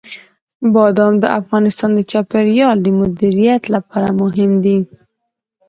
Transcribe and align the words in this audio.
بادام 0.73 1.13
د 1.19 1.25
افغانستان 1.39 1.89
د 1.95 1.99
چاپیریال 2.11 2.77
د 2.81 2.87
مدیریت 2.99 3.63
لپاره 3.75 4.09
مهم 4.21 4.51
دي. 4.63 4.79